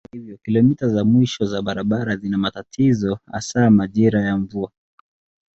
Hata 0.03 0.17
hivyo 0.17 0.37
kilomita 0.37 0.87
za 0.89 1.05
mwisho 1.05 1.45
za 1.45 1.61
barabara 1.61 2.15
zina 2.15 2.37
matatizo 2.37 3.19
hasa 3.25 3.69
majira 3.71 4.21
ya 4.21 4.37
mvua. 4.37 4.71